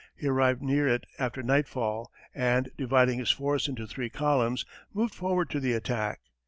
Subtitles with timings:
[0.15, 5.51] He arrived near it after nightfall, and dividing his force into three columns, moved forward
[5.51, 6.21] to the attack.